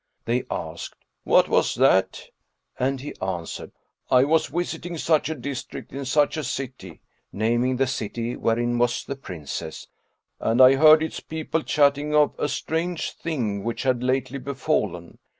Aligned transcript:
They 0.25 0.45
asked, 0.49 0.97
"What 1.25 1.47
was 1.47 1.75
that?" 1.75 2.29
and 2.79 2.99
he 3.01 3.13
answered, 3.21 3.71
"I 4.09 4.23
was 4.23 4.47
visiting 4.47 4.97
such 4.97 5.29
a 5.29 5.35
district 5.35 5.93
in 5.93 6.05
such 6.05 6.37
a 6.37 6.43
city 6.43 7.01
(naming 7.31 7.75
the 7.75 7.85
city 7.85 8.35
wherein 8.35 8.79
was 8.79 9.05
the 9.05 9.15
Princess), 9.15 9.85
and 10.39 10.59
I 10.59 10.73
heard 10.73 11.03
its 11.03 11.19
people 11.19 11.61
chatting 11.61 12.15
of 12.15 12.33
a 12.39 12.49
strange 12.49 13.11
thing 13.11 13.63
which 13.63 13.83
had 13.83 14.01
lately 14.01 14.39
befallen. 14.39 15.19